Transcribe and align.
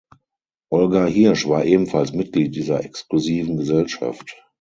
Olga 0.71 1.05
Hirsch 1.05 1.47
war 1.47 1.63
ebenfalls 1.63 2.11
Mitglied 2.11 2.55
dieser 2.55 2.83
exklusiven 2.83 3.55
Gesellschaft. 3.57 4.35